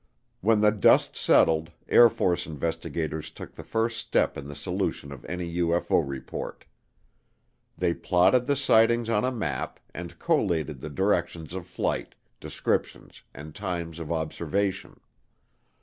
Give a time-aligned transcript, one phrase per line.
[0.39, 5.23] When the dust settled Air Force investigators took the first step in the solution of
[5.25, 6.65] any UFO report.
[7.77, 13.53] They plotted the sightings on a map, and collated the directions of flight, descriptions and
[13.53, 14.99] times of observation.